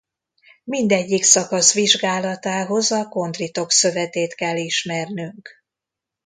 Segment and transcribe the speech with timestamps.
[0.63, 5.63] Mindegyik szakasz vizsgálatához a kondritok szövetét kell ismernünk.